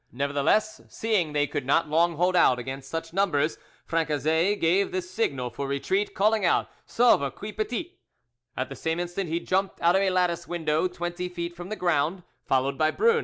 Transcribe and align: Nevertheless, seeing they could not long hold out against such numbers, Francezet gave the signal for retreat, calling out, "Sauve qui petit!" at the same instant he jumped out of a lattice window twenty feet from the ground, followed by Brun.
Nevertheless, 0.11 0.81
seeing 0.89 1.31
they 1.33 1.45
could 1.45 1.63
not 1.63 1.87
long 1.87 2.15
hold 2.15 2.35
out 2.35 2.57
against 2.57 2.89
such 2.89 3.13
numbers, 3.13 3.59
Francezet 3.85 4.59
gave 4.59 4.91
the 4.91 4.99
signal 4.99 5.51
for 5.51 5.67
retreat, 5.67 6.15
calling 6.15 6.43
out, 6.43 6.71
"Sauve 6.87 7.35
qui 7.35 7.51
petit!" 7.51 7.99
at 8.57 8.69
the 8.69 8.75
same 8.75 8.99
instant 8.99 9.29
he 9.29 9.39
jumped 9.39 9.79
out 9.79 9.95
of 9.95 10.01
a 10.01 10.09
lattice 10.09 10.47
window 10.47 10.87
twenty 10.87 11.29
feet 11.29 11.55
from 11.55 11.69
the 11.69 11.75
ground, 11.75 12.23
followed 12.47 12.79
by 12.79 12.89
Brun. 12.89 13.19